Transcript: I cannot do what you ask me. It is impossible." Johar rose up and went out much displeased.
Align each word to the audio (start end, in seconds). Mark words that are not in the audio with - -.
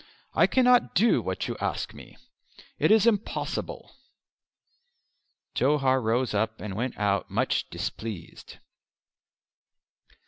I 0.33 0.47
cannot 0.47 0.95
do 0.95 1.21
what 1.21 1.47
you 1.47 1.55
ask 1.61 1.93
me. 1.93 2.17
It 2.79 2.89
is 2.89 3.05
impossible." 3.05 3.91
Johar 5.53 6.01
rose 6.01 6.33
up 6.33 6.59
and 6.59 6.73
went 6.73 6.97
out 6.97 7.29
much 7.29 7.69
displeased. 7.69 8.57